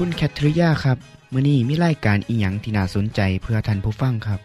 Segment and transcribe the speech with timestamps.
[0.00, 0.98] คุณแคทริยาครับ
[1.32, 4.40] มื้อนี้มีรายการอีหยังที่น่าสนใจเพื่อท่านผู้ฟังครับ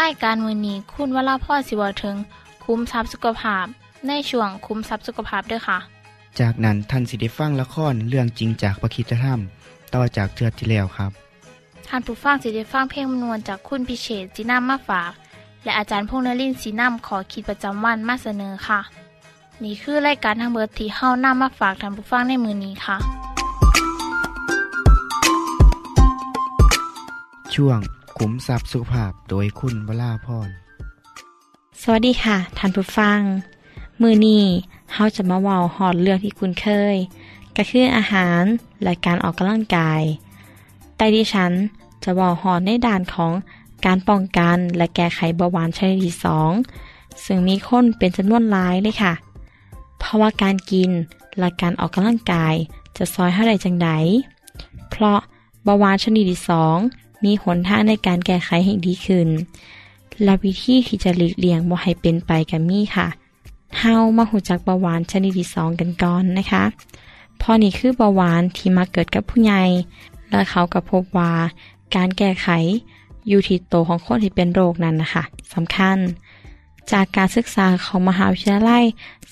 [0.00, 2.16] รายการมือนี้คุณวราพ่อสิเวาถึง
[2.64, 3.66] คุ้มทรัพย์สุขภาพ
[4.06, 5.78] ในช่วงคุ้มทรัพย์สุขภาพด้วยค่ะ
[6.40, 9.40] จากนั้นท่านสิได้ฟังละครเรื่องจริงจากประคีตธรรม
[9.94, 11.10] ต่อจากเทือกที่แล้วครับ
[11.88, 15.12] ท่านผู้ฟังสิได้ฟังเพลงมนวนจากคุณพิเชษจีนัมมาฝาก
[15.64, 18.80] และอาจารย์พงษ์นรินทร์สีนัมขอขีดประจำวันมาเสนอค่ะ
[19.62, 22.96] นี่คือรายการทางเบอร์ที่เฮานํมาฝากท่านผู้ฟังในมือนี้ค่ะ
[27.54, 27.78] ช่วง
[28.18, 30.48] ขุมทรัพย์สุขภาพโดยคุณวราพร
[31.82, 33.20] สวัสดีค่ะท่านผู้ฟัง
[34.02, 34.44] มือนี้
[34.92, 36.96] เฮาจะมาเว้าหอดเรื่องที่คุณเคย
[37.56, 38.42] ก็คืออาหาร
[38.82, 40.02] และการออกกำลังกาย
[40.96, 41.52] แต่ดิฉัน
[42.02, 43.32] จะเว้าหอดในด่านของ
[43.84, 46.50] การป้องกันและแก้ไขเบาหวานชนิดที่สอง
[47.24, 49.12] ซึ่งมีคนเป็นจำนวนหลายเลยค่ะ
[49.98, 50.90] เพราะว่าการกิน
[51.38, 52.54] และการออกกำลังกาย
[52.96, 53.88] จะซอยเท่าไรจังได
[54.90, 55.18] เพราะ
[55.64, 56.78] เบาหวานชนิดที่สอง
[57.24, 59.28] มีหนทางในการแก้ไขให้ดีขึ้น
[60.24, 63.08] และวิธีที่จะหลีกเลี่ยงบ่ให้เป็นไปกับมีค่ะ
[63.78, 66.64] เฮามาหูจักเบาหวานชนิดที่สองกันก่อนนะคะ
[67.40, 69.62] พอนี่คือเบาหวานที่มาเกิดกับผู้ใหญ่
[70.30, 71.32] และเขาก็พบว่า
[71.94, 72.48] การแก้ไข
[73.28, 75.22] อยู่ที่โตของคนที่เป็นโรคนั้นนะคะ
[75.54, 75.98] สำคัญ
[76.92, 78.84] จากการศึกษาของมหาวิทยาลัย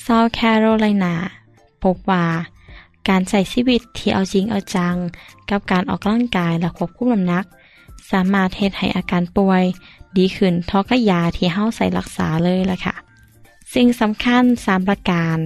[0.02, 1.14] เซาท์แคโรไลนา
[1.82, 2.24] พบว่า
[3.08, 4.94] การใช้ชีวิตที่เอาจริงเอาจัง
[5.50, 7.44] กับการออกกำลังกายและควบคุมน้ำหนัก
[8.10, 9.64] สามารถเฮ็ดให้อาการป่วย
[10.16, 12.94] ดีขึ้นเทอกับยาที่เฮาใส่รักษาเลยล่ะค่ะ
[13.74, 15.38] สิ่งสำคัญ3ประการ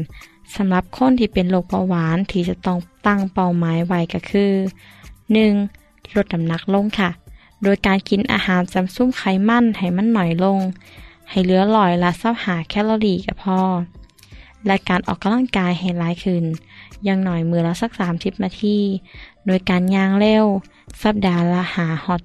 [0.56, 4.52] สำหรับคนที่เป็นโรคเบาหวานที่จะต้องตั้งเป้าหมายไว้ก็คือ
[5.34, 6.14] 1.
[6.14, 7.10] ลดน้ำหนักลงค่ะ
[7.62, 10.58] โดยการกินอาหารจำซุ้มไขมันให้มันหน่อยลง
[11.30, 13.60] ให้เหลือลอยละซับหาแคลอรี่ก็พอ
[14.66, 16.44] และการออกกำลังกายให้หลายขึ้น
[17.06, 18.78] ยังหน่อยมือละสัก 30 นาที
[19.46, 20.44] โดยการย่างเร็ว
[21.02, 22.22] สัปดาห์ละหาฮอต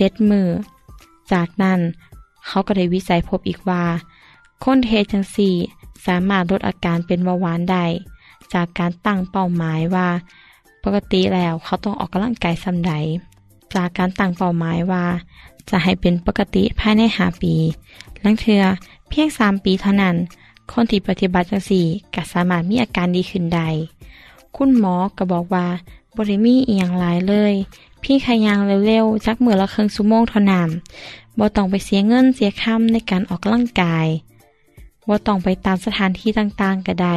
[0.00, 0.48] เจ็ดมือ
[1.32, 1.80] จากนั้น
[2.46, 3.84] เขาก็ได้วิจัยพบอีกว่า
[4.64, 5.54] คนเทจังสี่
[6.06, 7.84] สามารถลดอาการเป็นเบาหวานได้
[8.52, 10.08] จากการตั้งเป้าหมายว่า
[10.84, 12.92] ปกติแล้วเขาต้องออกกำลังกายสำใด
[13.74, 15.04] จากการตั้งเป้าหมายว่า
[15.70, 17.54] จะให้เป็นปกติภายในหาปี
[18.20, 18.62] หลังเทือ
[19.08, 20.16] เพียงสามปีเท่านั้น
[20.72, 23.68] คนที่ปฏิบัติจังสี่ก็สามารถมีอาการดีขึ้นได้
[24.56, 25.66] คุณหมอก็บอกว่า
[26.16, 27.54] บริมีเอียงหลายเลย
[28.02, 30.68] พี่ขยางเร็วๆจักมือละครึ่งชั่วโมงเท่านั้น
[31.38, 34.06] บ่ต้องไปเสียเงินเสียคำในการออกกำลังกาย
[35.08, 37.16] บ่ต้องไปตามสถานที่ต่างๆก็ได้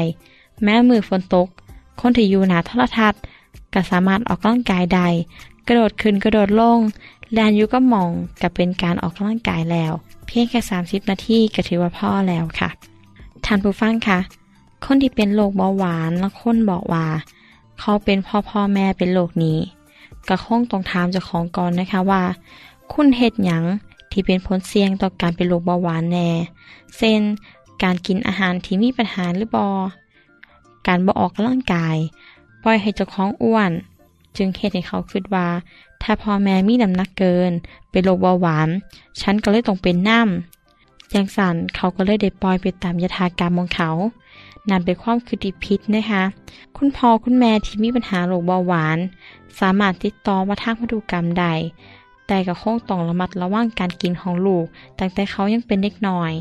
[0.63, 1.47] แม้มือฝนตก
[1.99, 3.21] คนที่อยู่หนาโทรทัศน์
[3.73, 5.07] ก็สามารถออกกำลังกายได้
[5.67, 6.79] กระโดดขึ้นกระโดดลง
[7.33, 8.09] แลนยูก็มอง
[8.41, 9.91] ก็เป็นการออกกำลังกายแล้ว
[10.25, 12.69] เพียงแค่ 30 นาทีก็ถือว่าพ่อแล้วค่ะ
[13.45, 14.19] ท่านผู้ฟังคะ
[14.85, 17.05] คนที่เป็นโรคเบาหวานและคนบอกว่า
[17.79, 19.57] เขาเป็นพ่อพ่อแม่เป็นโรคนี้
[20.29, 22.23] ก็คงต้องถามเจ้าของก่อนนะคะว่า
[22.91, 23.63] คุณเฮ็ดหยัง
[24.11, 26.29] ที่เป็นผลเสี่ยงต่อการเป็นโรคเบาหวานแน่
[26.97, 27.19] เช่น
[27.83, 29.67] การกินอาหารที่มีปัญหาหรือบอ
[30.87, 31.97] การบ่ออกกำลังกาย
[32.63, 33.71] ปล่อยให้เจ้าของอ้วน
[34.37, 35.47] จึงเฮ็ดให้เขาคิดว่า
[36.01, 37.51] ถ้าพ่อแม่มีน้ำหนักเกิน
[37.91, 38.69] เป็นโรคเบาหวาน
[39.21, 43.89] ฉันก็เลยต้องเป็นน้ำอย่างสันเขาก็เลยได้ปล่อยไปตามยถากรรมของเขา
[44.69, 46.23] นั่นเป็นความคิดที่ผิดนะคะ
[46.77, 48.97] คุณพ่อคุณแม่ที่มีปัญหาโรคเบาหวาน
[49.59, 51.45] สามารถติดต่อมาทางพันธุกรรมใด
[52.27, 54.65] แต่ก็คงต้องระมัดระวังการกินของลูก
[54.99, 56.33] ตั้งแต่เขายังเป็นเด็กน้อย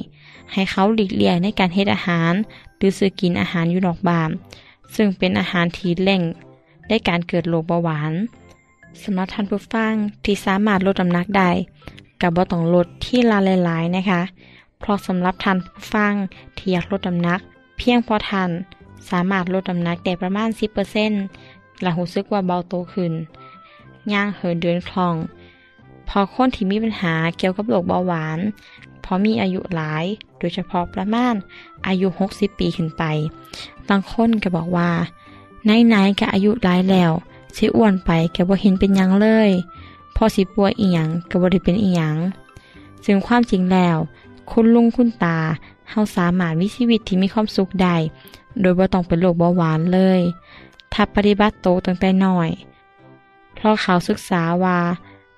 [0.52, 2.32] ให้เขาหลีกเลี่ยงในการเฮ็ดอาหาร
[2.76, 4.30] หรือซื้อกินอาหารอยู่นอกบ้าน
[4.94, 6.22] ซึ่งเป็นอาหารที่เร่ง
[6.88, 8.12] ได้การเกิดโรคเบาหวาน
[9.02, 9.92] สำหรับท่านผู้ฟัง
[10.24, 11.50] ที่สามารถลดน้ำหนักได้
[12.20, 14.22] กับบ่ต้องลดที่ลาหลายๆนะคะ
[14.78, 16.12] เพราะสำหรับท่านผู้ฟัง
[16.56, 17.40] ที่อยากลดน้ำหนัก
[17.82, 18.50] เพียงพอท่าน
[19.10, 20.76] สามารถลดน้ำหนักได้ประมาณ 10%จ
[21.82, 23.12] และรู้สึกว่าเบาโตขึ้น
[24.12, 25.14] ย่างเหินเดินคล่อง
[26.08, 28.38] พอคนที่มีปัญหาเกี่ยวกับโรคเบาหวาน
[29.04, 30.04] พอมีอายุหลาย
[30.38, 31.34] โดยเฉพาะประมาณ
[31.86, 33.02] อายุ 60 ปีขึ้นไป
[33.88, 34.90] บางคนก็บอกว่า
[35.64, 37.12] ไหนๆก็อายุหลายแล้ว
[37.56, 39.50] สิอ้วนไปก็บ่เห็นเป็นยังเลย
[40.16, 42.16] พอสิป่วยอีหยังก็บ่ได้เป็นอีหยัง
[43.04, 43.96] ซึ่งความจริงแล้ว
[44.50, 45.38] คุณลุงคุณตา
[45.90, 47.96] เฮาสามารถมีชีวิตที่มีความสุขได้
[48.60, 50.20] โดยบ่ต้องเป็นโรคเบาหวานเลย
[50.92, 52.48] ถ้าปฏิบัติโตตั้งแต่น้อย
[53.54, 54.78] เพราะเขาศึกษาว่า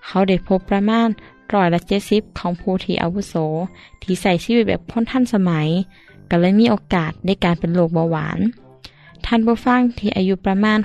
[0.06, 1.08] เขาได้พบประมาณ
[1.54, 3.34] ร้อยละเจ็ดสิบของผู้ที่อาวุโส
[4.02, 5.69] ที่ใส่ชีวิตแบบคนท่านสมัย
[6.31, 8.38] ก็เลยมีโอกาสในการเป็นโรคเบาหวาน
[9.26, 10.78] ท่านผู้ฟังที่อายุประมาณ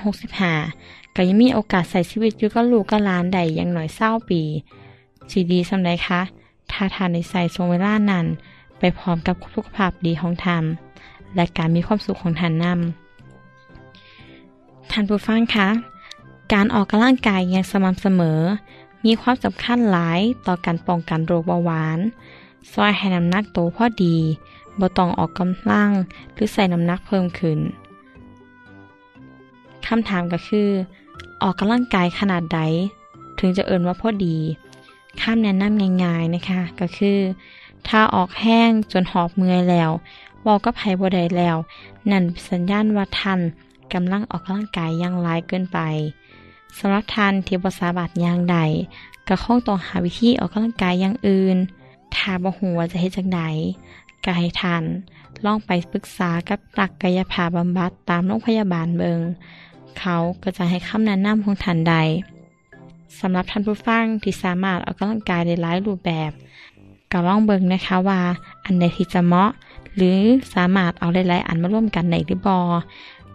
[0.54, 4.42] 65ก็ยังมีโอกาสใส่ชีวิตอยู่กับลูกกับหลานได้อย่างหน้อยเศร้าปี
[5.30, 6.20] สีดีสำใดคะ
[6.70, 8.26] ถ้าทานในใส่ทรงเวลานั้น
[8.78, 10.64] ไปพร้อมกับสุขภาพดีของท่าน
[11.34, 15.68] และการมีความสุขของท่านนำท่านผู้ฟังคะ
[16.52, 18.40] การออกกำลังกายอย่างสม่ำเสมอ
[19.04, 21.98] มีความสำคัญหลายต่อการป้องกันโรคเบาหวาน
[22.72, 24.16] ซอยให้น้ำหนักโตพอดี
[24.80, 25.90] บ่ต้องออกกำลัง
[26.34, 27.58] หรือใส่น้ำหนักเพิ่มขึ้น
[29.86, 30.68] คำถามก็คือ
[31.42, 32.60] ออกกำลังกายขนาดใด
[33.38, 34.36] ถึงจะเอินว่าพอดี
[35.20, 37.18] คำแนะนำง่ายๆนะคะ ก็คือ
[37.88, 39.90] ถ้าออกแห้งจนหอบเมื่อยแล้ว
[40.46, 41.56] บอกกับไผบ่ได้แล้ว
[42.10, 43.40] นั่นสัญญาณว่าท่าน
[43.92, 45.78] กำลังออกกำลังกายย่างร้ายเกินไป
[46.78, 48.58] สำหรับท่านที่บ่สามารถย่างใด
[49.28, 51.56] ก็คงต้องหาวิธีออกกำลังกายอย่างอื่น
[52.14, 53.40] ถ้าบ่ฮู้ว่าจะเฮ็ดจังได
[54.24, 54.82] ก็ให้ท่าน
[55.44, 59.20] ลองไปปรึกษากับนักกายภาพบำบัดตามโรงพยาบาลเบิง
[59.98, 61.94] เขาก็จะให้คำแนะนำของท่านใด
[63.18, 66.30] สำหรับท่านผู้ฟังที่สามารถออกกำลังกายได้หลายรูปแบบ
[67.12, 68.20] ก็ลองเบิงนะคะว่า
[68.64, 69.50] อันใดที่จะเหมาะ
[69.96, 70.18] หรือ
[70.54, 72.58] สามารถเอาหลายๆอันมาร่วมกันได้หรือบอ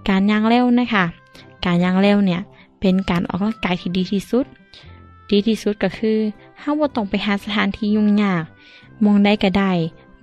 [0.07, 1.05] การย่างเร็วนะคะ
[1.65, 2.41] การย่างเร็วเนี่ย
[2.79, 4.45] เป็นการออกกำลังกายที่ดีที่สุด
[5.29, 6.17] ดีที่สุดก็คือ
[6.59, 8.43] เฮาบ่ต้องไปหาสถานที่ยุ่งยาก
[9.03, 9.71] มองได้ก็ได้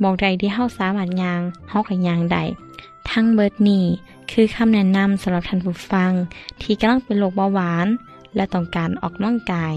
[0.03, 2.43] มองใดที่เฮาสามารถย่างเฮาก็ย่างได้
[3.11, 3.85] ทั้งเบิร์ดนี้
[4.31, 6.13] คือคำแนะนำสำหรับท่านผู้ฟัง
[6.63, 7.87] ที่กำลังเป็นโรคเบาหวาน
[8.37, 9.75] และต้องการออกกำลังกาย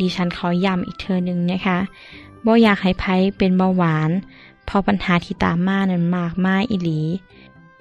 [0.00, 1.78] ดิฉันขอย้ำอีกเทอหนึ่งนะคะ
[2.44, 3.04] บ่อยากให้ไผ
[3.38, 4.10] เป็นเบาหวาน
[4.64, 7.00] เพราะปัญหาที่ตามมานั้นมากมายอีหลี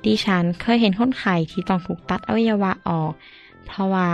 [0.04, 3.12] ดิฉันเคยเห็นคนไข้ที่ต้องถูกตัดอวัยวะออก
[3.66, 4.08] เพราะว่า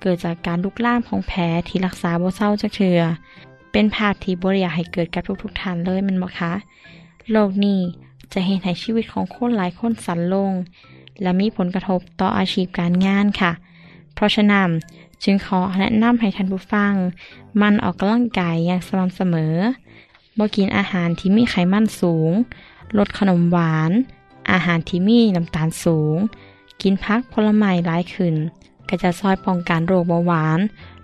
[0.00, 3.00] เกิดจากการลุกล่ามของแผลที่รักษาบ่เศร้าจักเทือ
[3.72, 6.52] เป็นภาพที่บ่อยากให้เกิดกับทุกๆท่านเลยมันบ่คะ
[7.30, 7.80] โลกนี้
[8.32, 10.52] จะเห็นให้ชีวิตของคนหลายคนสั่นลง
[11.22, 13.52] และมีผลกระทบต่ออาชีพการงานค่ะ
[14.14, 14.68] เพราะฉะนั้น
[15.24, 16.94] จึงขอแนะนำให้ท่านผู้ฟัง
[17.60, 19.54] มันออกกำลังกายอย่างสม่ำเสมอ
[20.38, 22.32] บ่กินอาหารที่มีไขมันสูง
[22.98, 23.90] ลดขนมหวาน
[24.52, 26.16] อาหารที่มีน้ำตาลสูง
[26.82, 28.34] กินพักผลไม้หลายขึ้น
[28.88, 30.58] ก็จะซอยป้องกันโรคเบาหวาน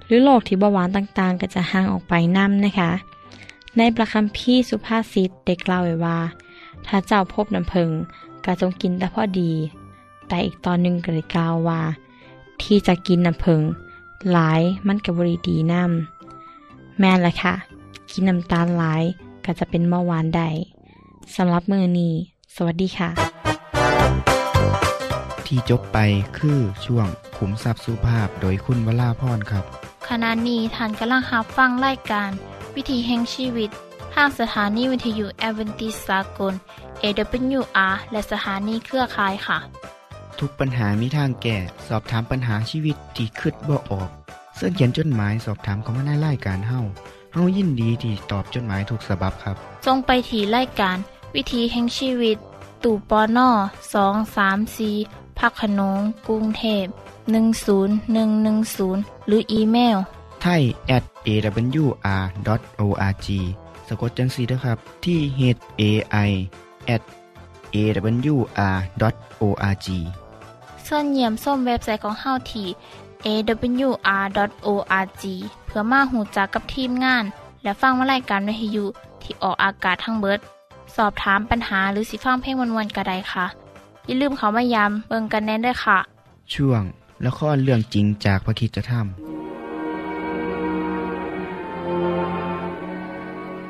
[0.04, 2.90] หรือโรคที่เบาหวานต่างๆ ก็จะห่างออกไปนํนนะคะ
[3.76, 6.18] ในประคำพี่สุภาษิตเด็กเล่าไว้ว่า
[6.86, 7.90] ถ้าเจ้าพบน้ำผึ้ง
[8.44, 9.52] ก็จงกินแต่พอดี
[10.28, 11.80] แต่อีกตอนหนึ่งก็เลยกล่าวว่า
[12.62, 13.60] ที่จะกินน้ำผึ้ง
[14.32, 17.54] หลายมันกับบริดีน้ำแม่นละค่ะ
[18.12, 19.02] กินน้ำตาลหลาย
[19.44, 20.48] ก็จะเป็นเบาหวานได้
[21.36, 22.14] สำหรับมือนี้
[22.54, 23.10] สวัสดีค่ะ
[25.46, 25.98] ที่จบไป
[26.38, 29.64] คือช่วงขุมทรัพย์สุภาพโดยคุณวราพรครับ
[30.08, 32.30] ขณะนี้ท่านกำลังรับฟังรายการ
[32.76, 33.70] วิธีแห่งชีวิต
[34.14, 36.54] ทางสถานีวิทยุแอเวนติสากล
[37.02, 39.58] AWR และสถานีเครือข่ายค่ะ
[40.40, 41.56] ทุกปัญหามีทางแก้
[41.88, 44.08] สอบถามปัญหาชีวิตที่คืดบ่ออก
[44.56, 46.80] เสื้อเขียนจดหมายสอบถามเขามาในรายการเฮา
[47.32, 49.56] เฮายินดีที่ตอบจดหมายถูกสาบบครับ
[49.86, 50.96] ทรงไปถีรายการ
[51.34, 52.36] วิธีแห่งชีวิต
[52.82, 53.48] ตู่ปอน่อ
[53.94, 54.90] สองสามสี
[55.38, 56.84] พักขนงกรุงเทพ
[57.66, 59.98] 10110 หรืออีเมล
[60.42, 60.62] ไทย
[60.96, 63.26] at awr.org
[63.88, 65.40] สะกดจังสีนะครับ ที่ h
[65.80, 65.82] a
[66.28, 66.30] i
[66.94, 67.02] at
[67.74, 69.86] awr.org
[70.86, 72.68] ส่วนเยี่ยมส้มเว็บไซต์ของเฮาที่
[73.26, 75.22] awr.org
[75.59, 77.24] เพื่อมาหูจักกับทีมงาน
[77.62, 78.84] และฟังวารายการวิทยุ
[79.22, 80.40] ที่ออกอากาศทั้งเบิด
[80.96, 83.46] สอบถามปัญหาหรือสิฟังเพลงวนๆกระไดค่ะ
[84.06, 85.98] อย่าลืมเขามายามเบิงกันแน่นด้วยค่ะ
[86.54, 86.82] ช่วง
[87.26, 88.92] ละครเรื่องจริงจากพระคิดจะท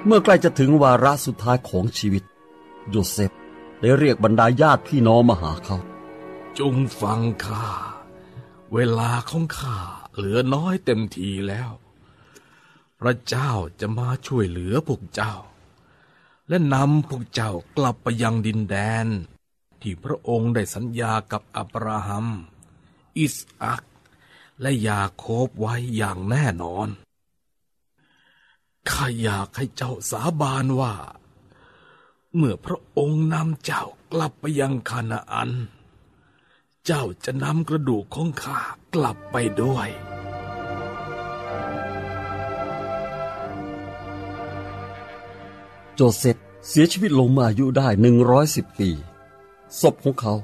[0.06, 2.22] เมื่อใกล้จะถึงวาระสุดท้ายของชีวิต
[2.90, 3.30] โยเซฟ
[3.80, 5.76] ได้เรียกบรรดาญาติพี่น้องมาหาเขา
[6.58, 7.66] จงฟังข้า
[8.74, 9.78] เวลาของข้า
[10.16, 11.70] เหลือน้อยเต็มทีแล้ว
[13.00, 15.34] พระเจ้าจะมาช่วยเหลือพวกเจ้า
[16.48, 19.06] และนำพวกเจ้ากลับไปยังดินแดน
[19.80, 22.26] ที่พระองค์ได้สัญญากับอับราฮัม
[23.18, 23.82] อิสอัก
[24.60, 26.88] และยาโคบไว้อย่างแน่นอน
[28.90, 30.94] ข้าอยากให้เจ้าสาบานว่า
[32.36, 35.50] เมื่อพระองค์นำเจ้ากลับไปยังคานาอัน
[36.86, 38.60] เจ้าจะนำกระดูกของข้า
[38.94, 39.88] กลับไปด้วย
[46.02, 46.36] โจเซฟ
[46.68, 47.88] เสียชีวิตลงมื่ออายุได้
[48.34, 48.90] 110 ปี
[49.80, 50.34] ศพของเขา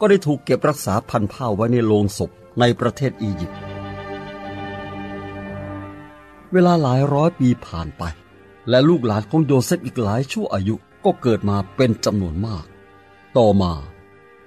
[0.00, 2.30] ก็ได้ถูกเก็บรักษาพันผ้าไว้ในโลงศพ
[2.60, 3.58] ในประเทศอียิปต์
[6.52, 8.02] เวลาหลายร้อยปีผ่านไป
[8.68, 12.64] และลูกหลานของโยเซฟอีกหลายชั่วอายุก็เกิดมาเป็นจำนวนมาก
[13.36, 13.72] ต่อมา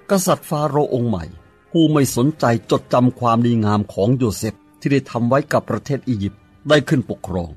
[0.09, 1.25] กษัตริย์ฟาโรห์องค์ใหม่
[1.71, 7.51] ผู้ไม่สนใจจดจำความดีงามของโยเซฟที่ได้ทำไว้กับประเทศอียิปต์ได้ขึ้นปกครอง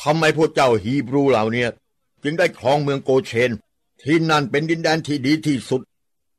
[0.00, 1.64] ทำไมพวกเจ้าฮีบรูเหล่าเนี้
[2.22, 3.50] จึงได้ครองเมืองโกเชน
[4.02, 5.80] ที่นั่นเป็นดินแดนที่ดีที่สุด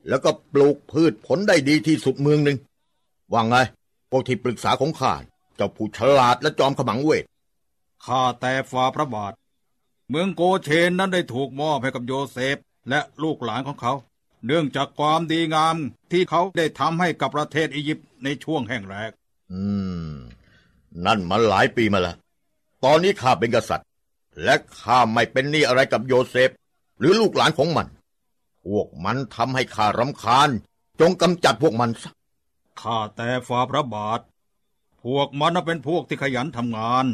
[0.10, 2.57] แล้วก็ปลูกพืชผลได้ดีที่สุดเมืองหนึ่ง
[3.33, 3.55] ว่าไง
[4.10, 5.13] พวกที่ปรึกษาของข้า
[5.55, 7.24] เจ้าผู้ฉลาดและจอมขมังเวท
[8.05, 9.33] ข้าแต่ฝ่าพระบาท
[10.10, 12.57] เมืองโกเชนนั้นได้ถูกมอบให้กับโยเซฟ
[12.89, 13.93] และลูกหลานของเขา
[14.45, 15.75] เนื่องจากความดีงาม
[16.12, 19.12] ที่เขาได้ทำให้กับประเทศอียิปต์ในช่วงแห่งแรก
[19.53, 19.63] อื
[20.10, 20.13] ม
[21.05, 22.17] นั่นมาหลายปีมาแล้ว
[22.83, 23.87] ตอนนี้ข้าเป็นกษัตริย์
[24.43, 26.49] และข้าไม่เป็นหนี้อะไรกับโยเซฟ
[26.99, 27.87] หรือลูกหลานของมัน
[28.65, 30.49] พวกมันทำให้ข้ารำคาญ
[30.99, 32.11] จงกำจัดพวกมันซะ
[32.81, 34.19] ข้าแต่ฝ่าพระบาท
[35.03, 37.05] พวกมันน่ะเป็นพวกที่ขยันทำงาน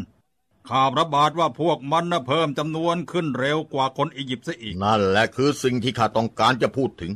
[0.70, 7.12] ข้าพระบาทว่าพวกมันน่ะเพิ่มจำนวนขึ้นเร็วกว่าคนอียิปต์ซะอีก นั่นแหละคือสิ่งที่ข้าต้องการจะพูดถึง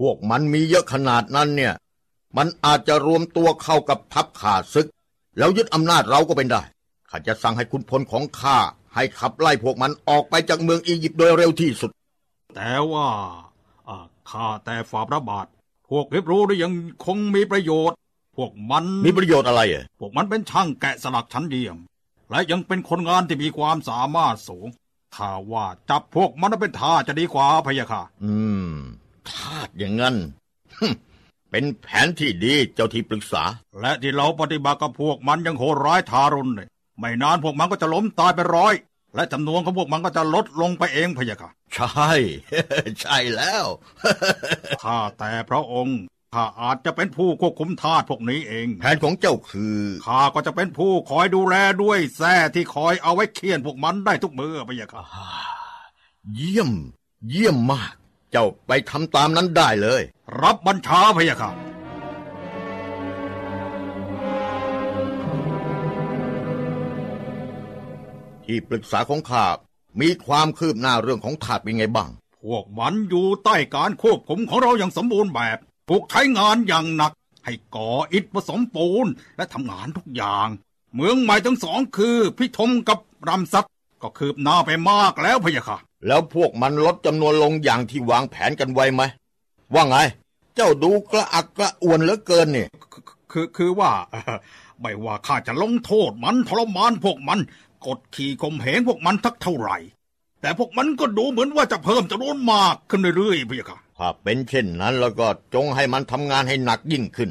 [0.00, 1.74] พวกมันมีเยอะขนาดนั้นเนี่ย
[2.36, 4.88] มันอาจจะรวมตัวเข้ากับทัพข่าศึก
[5.38, 6.62] แล้วยึดอำนาจเราก็เป็นได้
[7.10, 8.58] ข้าจะสั่งให้คุณพลของข้า
[8.94, 11.90] ให้ขับไล่พวกมันออกไปจากเมืองอียิปต์โดยเร็วที่สุด
[12.54, 13.08] แต่ว่า
[13.88, 15.46] อ่าข้าแต่ฝ่าพระบาท
[15.90, 16.72] พวกฮิบรูนี่ยัง
[17.06, 17.96] คงมีประโยชน์
[18.36, 21.78] พวกมัน มีประโยชน์อะไรอะพวกมันเป็นช่างแกะสลักชั้นเยี่ยม
[22.30, 24.66] และยังเป็นคนงานที่มีความสามารถสูง
[25.16, 28.34] ข้าว่าจับพวกมันเป็นท่าจะดีกว่าพะยะค่ะ อื
[28.68, 28.72] ม
[29.28, 30.16] ทาดอย่างนั้น
[30.78, 30.92] ฮึ่ม
[31.50, 33.44] เป็นแผนที่ดีเจ้าที่ปรึกษา
[33.80, 38.74] และที่เราปฏิบัติกับพวกมันยังโหดร้ายทารุณเลย ไม่นานพวกมันก็จะล้มตายไปร้อย
[39.14, 42.10] และจำนวนของพวกมันก็จะลดลงไปเองพะยะค่ะ ใช่
[43.00, 43.64] ใช่แล้ว
[44.82, 45.98] ข้าแต่พระองค์
[46.34, 55.02] ข้าอาจจะเป็นผู้ควบคุมทาสพวกนี้เองแผนของเจ้าคือข้าก็จะเป็นผู้คอยดูแลด้วยแส้ที่คอยเอาไว้เคี่ยนพวกมันได้ทุกมือพะยะค่ะ
[56.34, 56.70] เยี่ยม
[57.28, 57.92] เยี่ยมมาก
[58.32, 60.02] เจ้าไปทำตามนั้นได้เลย
[60.42, 61.50] รับบัญชาพะยะค่ะ
[68.48, 69.46] ที่ปรึกษาของข้า
[70.00, 72.10] มีความคืบหน้าเรื่องของถาดเป็นไงบ้าง
[72.42, 77.12] พวกมันอยู่ใต้การควบคุมของเราอย่างสมบูรณ์แบบถูกใช้งานอย่างหนัก
[77.44, 80.48] ให้ก่ออิฐผสมปูนและทำงานทุกอย่าง
[80.94, 83.66] เมืองใหม่ทั้งสองคือพิทมกับรำซัด
[84.02, 89.02] ก็คืบหน้าไปมากแล้วพะยะค่ะ แล้วพวกมันลดจำนวนลงอย่างที่วางแผนกันไว้ไหม
[89.74, 89.96] ว่าไง
[90.54, 93.02] เจ้าดูกระอักกระอ่วนเหลือเกินนี่คือ
[93.32, 94.36] คือคือว่าเอ่อ
[94.80, 97.38] ไม่ว่าข้าจะลงโทษมันทรมานพวกมัน
[97.86, 99.78] กดขี่ข่มเหงพวกมันทักเท่าไหร่
[100.40, 107.30] แต่พวกมันก็ดูเหมือนว่าจะเพิ่มจำนวนมากขึ้นเรื่อยๆพะยะค่ะถ้าเป็นเช่นนั้นแล้วก็จงให้มันทำงานให้หนักยิ่งขึ้น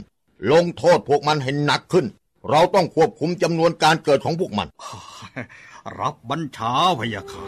[0.51, 2.05] ลงโทษพวกมันให้หนักขึ้น
[2.49, 4.67] เราต้องควบคุมจำนวนการเกิดของพวกมัน
[5.99, 7.45] รับบัญชาพะยะค่ะ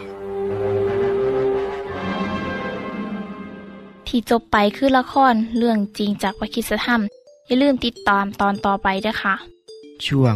[4.07, 7.01] ที่จบไปคือละครเรื่องจริงจากวิคิสธรรม
[7.45, 9.35] อย่าลืมติดตามตอนต่อไปด้วยค่ะ
[10.07, 10.35] ช่วง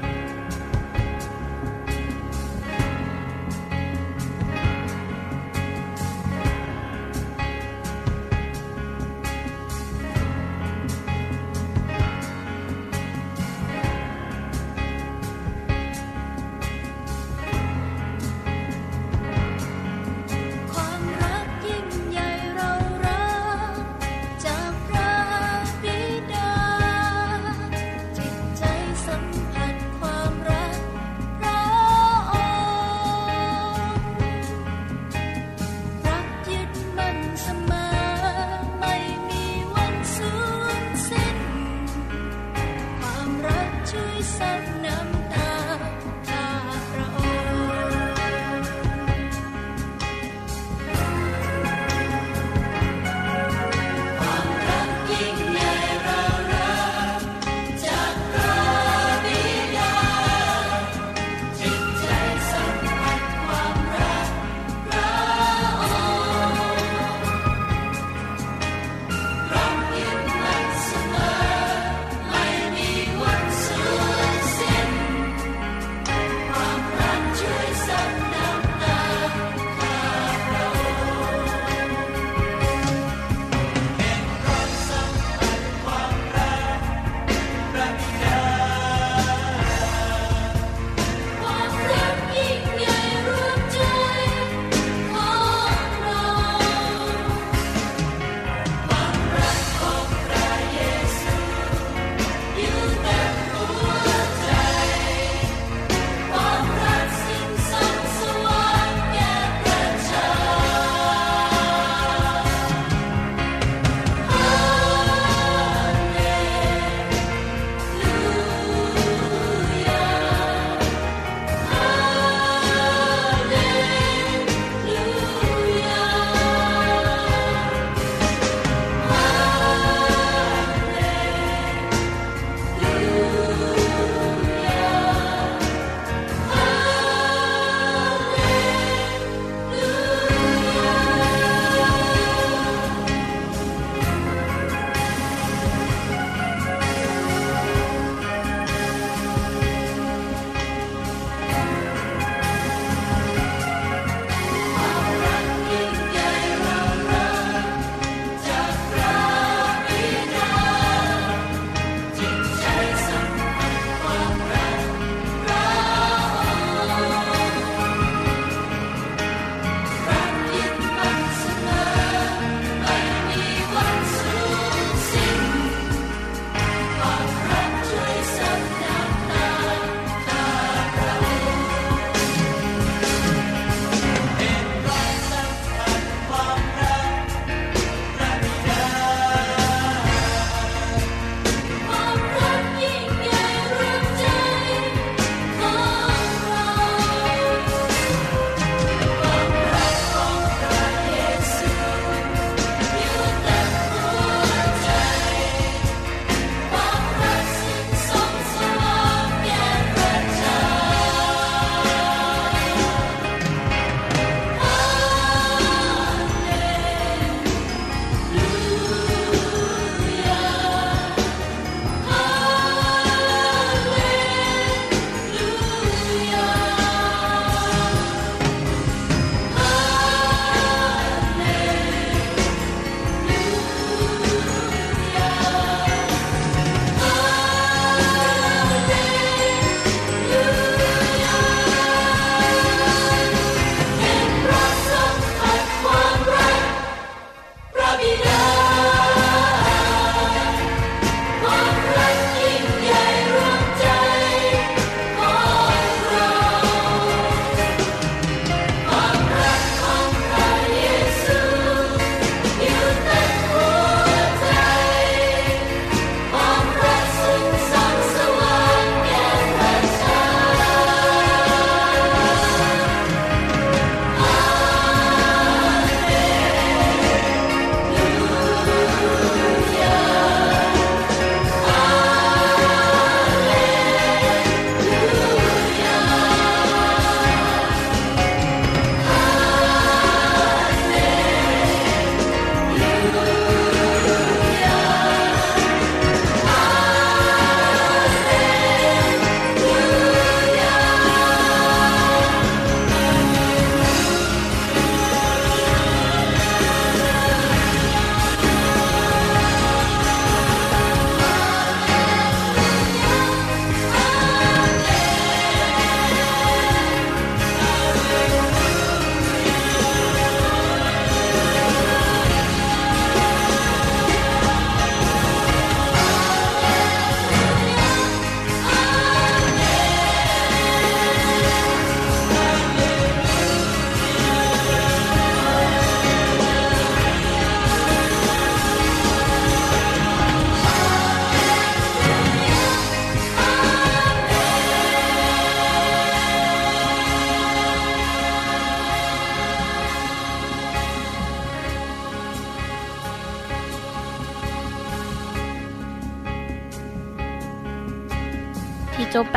[43.93, 45.20] รักช่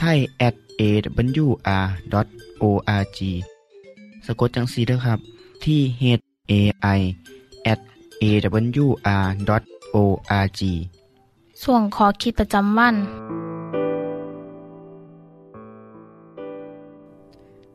[0.00, 1.58] ไทย at awr.org
[4.26, 5.18] สะกดจังสีด้วยครับ
[5.64, 6.02] ที่ h
[6.50, 6.52] a
[6.98, 7.00] i
[7.72, 7.80] at
[8.22, 9.50] awr.org
[11.62, 12.96] ส่วนขอคิดประจำวัน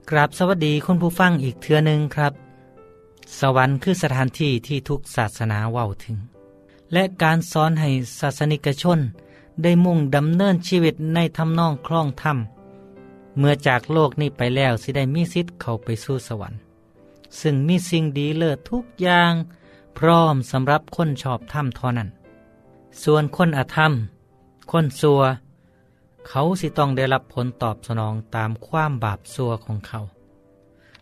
[0.09, 2.33] กราบสวัสดีคุณผู้ฟังอีกเทือหนึ่งครับ
[3.39, 6.17] สวรรค์คือสถานที่ที่ทุกศาสนาเว้าถึง
[6.93, 8.99] และการสอนให้ศาสนิกชน
[9.63, 12.37] ได้มุ่งดำเนินชีวิตในทำนองคล่องธรรม
[13.37, 16.59] เมื่อจากโลกนี้ไปแล้วสิได้มีสิทธิ์เข้าไปสู่สวรรค์
[17.39, 19.33] ซึ่งมีสิ่งดีเลิศทุกอย่าง
[19.97, 22.09] พร้อมสำหรับคนชอบธรรมเท่านั้น
[23.03, 23.93] ส่วนคนอธรรม
[24.71, 25.21] คนซัว
[26.27, 29.99] เขาสิต้องได้รับผลตอบสนองตามความบาปซัวของเขา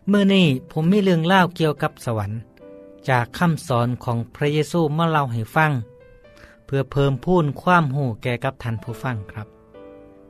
[0.08, 2.38] เมื่อนี้ผมมีเรื่องเล่าเกี่ยวกับสวรรค์
[3.08, 5.72] จากคำสอนของพระเยซูมาเล่าให้ฟัง
[6.68, 9.48] เพื่อเพิ่มพูนความหูแก่กับท่านผู้ฟังครับ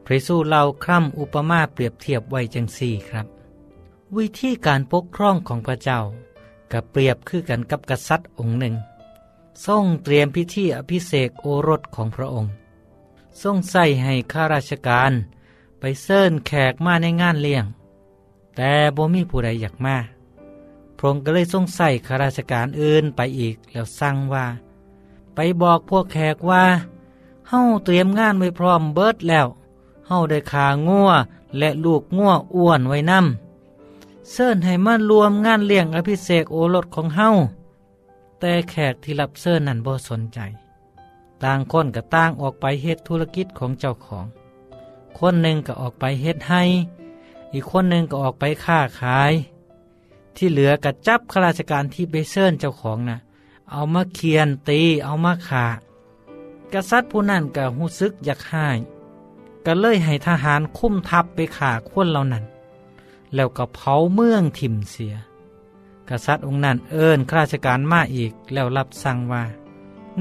[0.05, 3.27] พระเยซูเล่าคร่ำอุปมาเปรียบเทียบไว้จังสี่ครับ
[4.17, 6.01] วิธีการปกครองของพระเจ้า
[6.73, 8.75] กับเปรียบคือกันกับกษัตริย์องค์หนึ่ง
[9.67, 12.53] ทรงเตรียมพิธีอภิเษกโอรสของพระองค์
[13.43, 15.13] ทรงใส่ให้ข้าราชการ
[15.81, 17.65] ไปเซิญแขกมาในงานเลี้ยง
[18.57, 19.97] แต่บ่มีผู้ใดอยากมา
[20.97, 24.47] พระองค์ก็เลยทรงใส่ข้าราชการอื่นไปอีกแล้วสั่งว่า
[25.41, 26.65] ไปบอกพวกแขกว่า
[27.49, 29.47] เฮาเตรียมงานไว้พร้อมเบิดแล้ว
[30.09, 31.11] เฮาได้ขางัว
[31.59, 37.29] และลูกงัวอ้วนไว้นำเซิญให้มารวมงานเลี้ยงอภิเษกโอรสของเฮา
[38.41, 40.39] แต่แขกที่รับเซิญนั้นบ่สนใจ
[41.43, 44.27] ต่างคนก็ต่างออกไปเฮ็ดธุรกิจของเจ้าของ
[45.19, 46.63] คนหนึ่งก็ออกไปเฮ็ดให้
[47.53, 49.33] อีกคนหนึ่งก็ออกไปค้าขาย
[50.37, 53.19] ที่เหลือก็จับข้าราชการที่ไปเซิญเจ้าของนะ่ะ
[53.73, 55.67] เอามาเคียนตีเอามาขา
[56.73, 58.79] กษัตริย์ผู้นั้นก็หูซึกอยากหาย
[59.67, 62.45] ก็เลยให้ทหารคุ้มทัพไปขาคนเหล่านั้น
[63.35, 65.15] แล้วก็เผาเมืองถิ่มเสีย
[66.09, 69.43] กษัตริย์องค์นั้นเอิญข้าราชการมาอีกแล้วรับสั่งว่า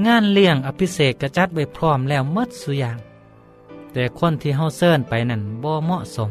[0.06, 2.98] งานเลี้ยงอภิเษกกระจัดไว้พร้อมแล้วหมดซุอย่าง
[3.92, 6.30] แต่คนที่เฮาเซินไปนั่นบ่เหมาะสม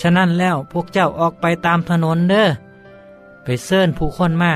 [0.00, 2.48] ฉะนั้นแล้วพวกเจ้าออกไปตามถนนเด้อ
[3.42, 4.52] ไปเซินผู้คนมา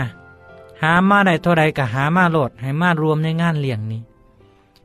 [0.83, 4.03] หามาได้เท่าใดก็หามาโหลดให้มารวมในงานเลี้ยงนี้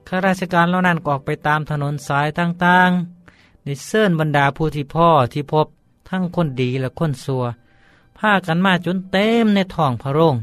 [0.08, 5.67] ข้าราชการเหล่านั้นก็ออกไปตามถนนสายต่างๆได้เซินบรรดาผู้ที่พ่อที่พบ
[6.10, 7.43] ทั้งคนดีและคนซัว
[8.17, 10.36] พากันมาจนเต็มในท้องพระโรง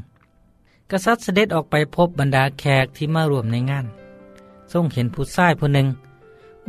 [0.91, 3.87] กษัตริย์เสด็จออกไปพบบรรดาแขกที่มารวมในงาน
[4.73, 5.87] ทรงเห็นผู้ชายผู้หนึ่ง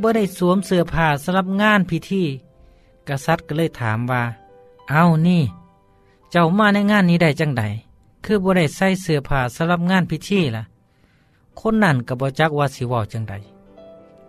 [0.02, 2.24] บ่ได้สวมเสื้อผ้าสำหรับงานพิธี
[3.08, 4.24] กษัตริย์ก็เลยถามว่า
[4.89, 5.41] เอานี่
[6.32, 7.63] เจ้ามาในงานนี้ได้จังใด
[8.25, 10.63] คือบ่ได้ใส่เสื้อผ้าสำหรับงานพิธีล่ะ
[11.60, 13.34] คนนั่นก็บ่จักว่าสิว้าจังใด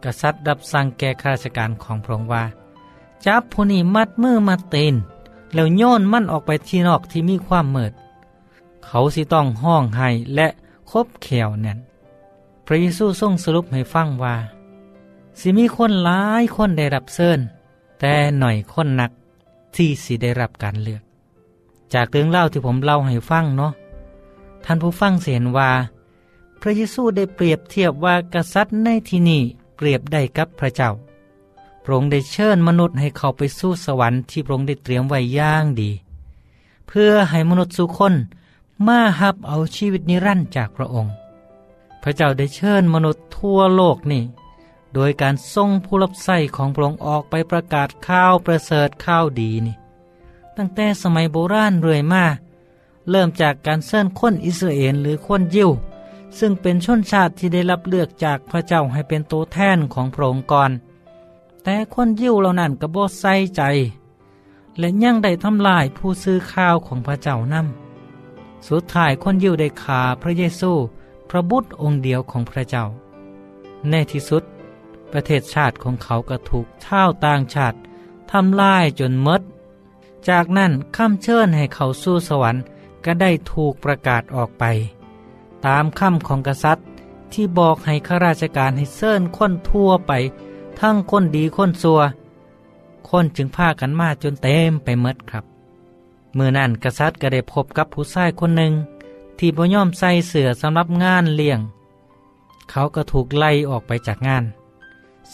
[0.05, 2.45] กษัตริย์รับสั่งแก่ข้าราชการของพระองค์ว่า
[3.25, 4.95] จับผู้นี้มัดมือมัดตีน
[5.55, 7.93] แล้วโยนมันออกไปที่นอกที่มีความมืด
[8.85, 10.49] เขาสิต้องห้องไห้และ
[10.91, 11.79] คบแขวแน่น
[12.67, 14.37] พระเยซูทรงสรุปให้ฟังว่า
[15.39, 17.39] สิมีคนหลายคนได้รับเชิญ
[18.01, 19.11] แต่หน่อยคนนัก
[19.77, 21.03] ที่สิได้รับการเลือก
[21.95, 23.73] จากเรื่องเล่าที่ผมเล่าให้ฟังเนาะ
[24.65, 25.71] ท่านผู้ฟังเห็นว่า
[26.61, 29.43] พระเยซูได้เปรียบเทียบว่ากษัตริย์ในที่นี้
[29.77, 30.91] เปรียบได้กับพระเจ้า
[31.85, 35.91] พระองค์ได้เชิญมนุษย์ให้เขาไปสู่สวรรค์ที่พระองค์ได้เตรียมไว้ย่างดี
[36.89, 38.15] เพื่อให้มนุษย์สุคน
[38.87, 41.13] มาหับเอาชีวิตนิรันดร์จากพระองค์
[42.03, 44.23] พระเจ้าได้เชิญมนุษย์ทั่วโลกนี่
[44.95, 49.75] โดยการส่งผู้รับใช้ของพระองค์ออกไปประกาศข่าวประเสริฐข่าวดีนี่
[50.57, 52.25] ตั้งแต่สมัยโบราณเรื่อยมา
[53.11, 55.71] เริ่มจากการเชิญคนอิสราเอลหรือคนยิว
[56.39, 60.71] ซึ่งเป็นชนชาติที่ได้รับเลือกจากพระเจ้าให้เป็นตัวแทนของพระองค์ก่อน
[61.65, 63.63] แต่คนยิวเหล่านั้นก็บ่ใส่ใจ
[64.79, 70.73] และยังได้ทำลายผู้ซื้อข้าวของพระเจ้านำสุดท้ายคนยิวได้ขาพระเยซู
[71.31, 72.85] พระบุตรองค์เดียวของพระเจ้า
[73.91, 74.43] ในที่สุด
[75.13, 77.77] ประเทศชาติของเขาก็ถูกชาวต่างชาติ
[78.33, 79.41] ทำลายจนมด
[80.29, 82.63] จากนั้นคำเชิญให้เขาสู้สวรรค์
[83.05, 84.65] ก็ได้ถูกประกาศออกไป
[85.67, 86.87] ตามคำของกษัตริย์
[87.33, 90.13] ที่บอกให้ข้าราชการให้เชิญคนทั่วไป
[90.81, 92.01] ทั้งคนดีคนซัว
[93.09, 95.45] คนจึงพากันมาจนเต็มไปหมดครับ
[96.35, 98.73] เมื่อนั้นกษัตริย์ก็ได้พบกับผู้ชายคนหนึ่ง
[99.39, 101.61] ที่บ่ยอมใส่เสื้อสำหรับงานเลี้ยง
[102.71, 104.45] เขาก็ถูกไล่ออกไปจากงาน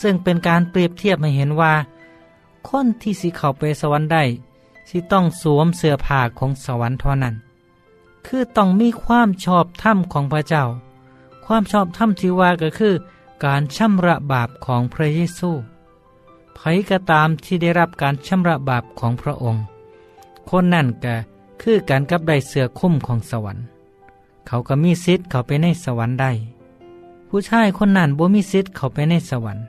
[0.01, 1.75] ซึ่งเป็นการเปรียบเทียบให้เห็นว่า
[2.69, 4.25] คนที่สิเข้าไปสวรรค์ได้
[4.89, 7.35] สิต้องสวมเสื้อผ้าของสวรรค์เท่านั้น
[8.27, 10.65] คือต้องมีความชอบธรรมของพระเจ้า
[11.45, 12.95] ความชอบธรรมที่ว่าก็คือ
[13.45, 15.51] การชำระบาปของพระเยซู
[16.59, 19.63] ใครก็ตามที่ได้รับการชำระบาปของพระองค์
[20.49, 21.15] คนนั่นก็
[21.63, 23.65] คือการกับได้เสือคุ้มของสวรรค์
[24.47, 26.33] เขาก็มีสิทธิ์เขาไปในสวรรค์ได้
[27.29, 29.65] ผู้ชายคนนั้นบ่มีสิทธิ์เขาไปในสวรรค์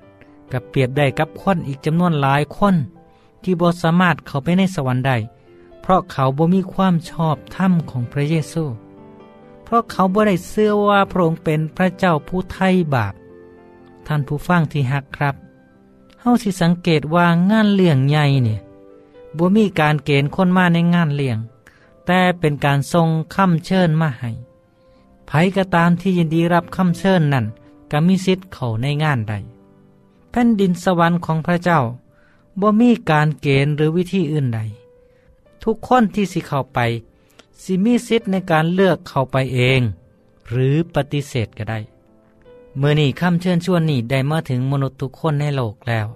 [0.52, 2.76] กับเปรียบได้กับคนอีกจำนวนหลายคน
[3.44, 5.18] ที่บ่สามารถเขาไปในสวรรค์ได้
[5.90, 8.64] ราะเขาบ่มีความชอบธรรมของพระเยซู
[9.64, 13.14] เพราะเขาบ่ได้เชื่อว่าพระองค์เป็นพระเจ้าผู้ไถ่บาป
[14.08, 15.36] ท่านผู้ฟังที่หักครับ
[16.22, 18.60] เฮาสิสังเกตว่างานเลี้ยงใหญ่เนี่ย
[19.38, 21.38] บ่มีการเกณฑ์คนมาในงานเลี้ยง
[22.06, 24.32] แต่เป็นการทรงคำเชิญมาให้
[25.28, 27.46] ไผก็ตามที่ยินดีรับคำเชิญนั่น
[27.92, 29.34] ก็มีสิทธิ์เขาในงานใด
[30.30, 31.80] แผ่นดินสวรรค์ของพระเจ้า
[32.62, 34.60] บ่มีการเกณฑ์หรือวิธีอื่นใด
[35.64, 36.80] ทุกคนที่สิเข้าไป
[37.62, 39.82] สิมีสิทธิ์ในการเลือกเข้าไปเอง
[40.50, 41.80] หรือปฏิเสธก็ได้
[42.78, 46.08] เมื่อนี้คำเชิญชวนนี้ได้มาถึงมนุษย์ทุกคนในโลกแล้ว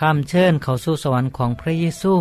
[0.00, 2.14] คำเชิญเข้าสู่สวรรค์ของพระเยซู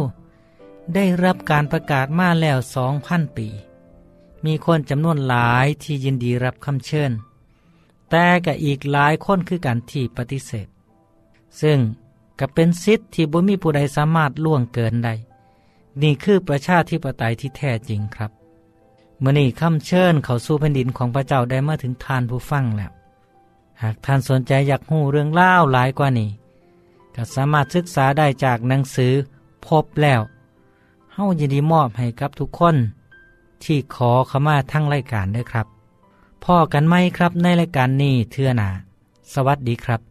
[0.95, 3.47] ได้รับการประกาศมาแล้วสองพันปี
[4.45, 7.11] มีคนจำนวนหลายที่ยินดีรับคำเชิญ
[8.09, 10.67] แต่ก็อีกหลายคนคือการที่ปฏิเสธ
[11.61, 11.79] ซึ่ง
[12.39, 15.13] ก็เป็นสิทธิ์ที่บ่มีผู้ใดสามารถล่วงเกินได้
[16.01, 18.31] นี่คือประชาธิปไตยที่แท้จริงครับ
[19.19, 22.91] เมื่อนี้คำเชิญเขาสู่แผ่นดินของพระเจ้าได้มาถึงทานผู้ฟังแล้ว
[23.81, 26.29] หากท่านสนใจอยากหูเรื่องเล่าหลายกว่านี้
[27.15, 29.13] ก็สามารถศึกษาได้จากหนังสือ
[29.67, 30.21] พบแล้ว
[31.13, 32.75] เฮายินดีมอบให้กับทุกคน
[33.63, 35.67] ที่ขอขมาทั้งรายการด้วยครับ
[36.43, 38.69] พ่อกันไหมครับในรายการนี้เทื่อนา
[39.33, 40.10] สวัสดีครับ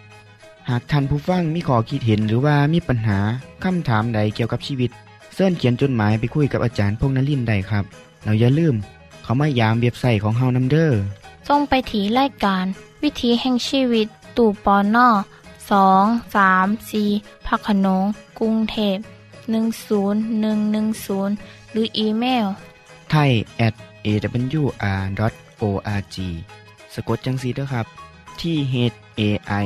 [0.69, 3.19] หากท่านผู้ฟังมีข้อคิดเห็นหรือว่ามีปัญหา
[3.63, 4.91] คำถามใดเกี่ยวกับชีวิต
[5.33, 7.85] เสินเขียนจดหมายไปคุยกับอาจารย์พงษ์นลินทร์ได้ครับ
[8.23, 8.75] เราอย่าลืม
[9.23, 10.91] เขามายามเว็บไซต์ของเฮานํเด้อ
[11.47, 12.65] ส่งไปถีรายการ
[13.03, 15.09] วิถีแห่งชีวิต ตู่ปอนนอ
[15.71, 17.03] สองสามสี
[17.47, 18.03] พักขนง
[18.39, 18.97] กรุงเทพ
[19.51, 22.45] 10110 หรืออีเมล
[23.11, 23.31] ไทย
[23.67, 23.73] at
[24.05, 26.15] awr.org
[26.93, 27.85] สะกดจังสีด้วยครับ
[28.41, 28.75] ที่ h
[29.19, 29.21] a
[29.63, 29.65] i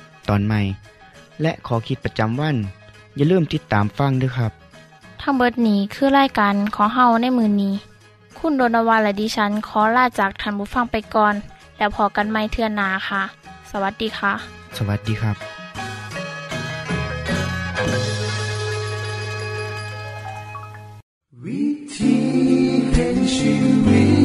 [0.29, 0.61] ตอนใหม่
[1.41, 2.57] และขอคิดประจำวัน
[3.15, 4.51] อย่าลืมติดตามฟังด้วยครับ
[5.21, 7.73] ทั้งเบิดนี้คือไล่กันขอเฮาในมือนนี้
[8.37, 11.35] คุณโดนวาและดิฉันขอลาจากทันบุฟังไปก่อน
[11.77, 13.21] แล้วพอกันไม่เทื่อนาค่ะ
[13.71, 14.33] สวัสดีค่ะ
[14.77, 15.35] สวัสดีครับ
[21.43, 21.63] วิ
[21.95, 22.15] ธี
[22.93, 23.53] แห่งชี
[23.85, 24.20] วิต